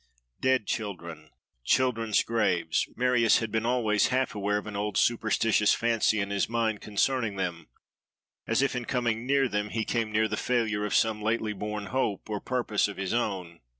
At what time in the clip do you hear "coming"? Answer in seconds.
8.85-9.27